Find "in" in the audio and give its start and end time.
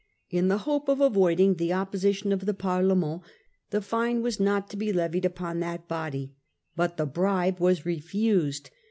0.31-0.47